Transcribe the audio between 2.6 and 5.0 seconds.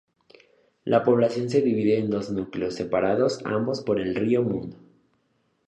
separados ambos por el río Mundo.